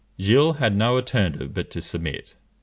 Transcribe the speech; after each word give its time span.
Gilles 0.19 0.53
had 0.53 0.75
no 0.75 0.95
alternative 0.95 1.53
but 1.53 1.69
to 1.69 1.79
submit. 1.79 2.33